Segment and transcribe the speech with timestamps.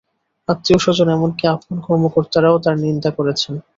[0.47, 3.53] আত্মীয় স্বজন, এমনকি আফগান কর্মকর্তারাও তাঁর নিন্দা করেছেন।